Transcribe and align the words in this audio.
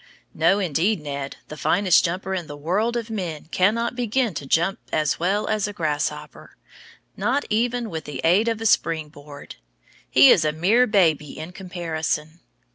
No, 0.33 0.57
indeed, 0.57 0.99
Ned, 0.99 1.35
the 1.49 1.55
finest 1.55 2.03
jumper 2.03 2.33
in 2.33 2.47
the 2.47 2.57
world 2.57 2.97
of 2.97 3.11
men 3.11 3.45
cannot 3.51 3.95
begin 3.95 4.33
to 4.33 4.47
jump 4.47 4.79
as 4.91 5.19
well 5.19 5.47
as 5.47 5.67
a 5.67 5.73
grasshopper, 5.73 6.57
not 7.15 7.45
even 7.51 7.87
with 7.87 8.05
the 8.05 8.19
aid 8.23 8.47
of 8.47 8.59
a 8.61 8.65
spring 8.65 9.09
board. 9.09 9.57
He 10.09 10.31
is 10.31 10.43
a 10.43 10.51
mere 10.51 10.87
baby 10.87 11.37
in 11.37 11.51
comparison. 11.51 12.39